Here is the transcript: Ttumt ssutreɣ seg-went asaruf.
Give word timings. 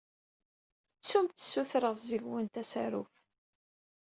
Ttumt 0.97 1.37
ssutreɣ 1.41 1.95
seg-went 1.97 2.61
asaruf. 2.61 3.11